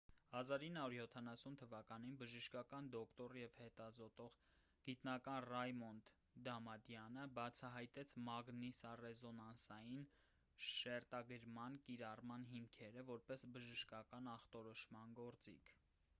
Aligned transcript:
1970 0.37 1.57
թվականին 1.61 2.13
բժշկական 2.21 2.85
դոկտոր 2.93 3.35
և 3.39 3.57
հետազոտող 3.63 4.37
գիտնական 4.87 5.37
ռայմոնդ 5.49 6.07
դամադյանը 6.47 7.25
բացահայտեց 7.35 8.13
մագնիսառեզոնանսային 8.29 10.07
շերտագրման 10.69 11.75
կիրառման 11.89 12.47
հիմքերը 12.55 13.05
որպես 13.11 13.45
բժշկական 13.59 14.33
ախտորոշման 14.37 15.15
գործիք 15.21 15.71